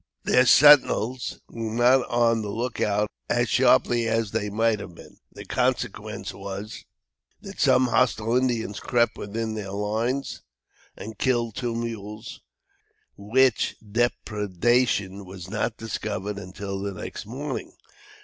[0.23, 5.17] Their sentinels were not on the look out as sharply as they might have been.
[5.31, 6.83] The consequence was,
[7.41, 10.41] that some hostile Indians crept within their lines
[10.97, 12.41] and killed two mules,
[13.15, 17.73] which depredation was not discovered until the next morning.